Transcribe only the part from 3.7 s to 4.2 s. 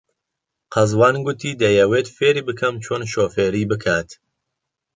بکات.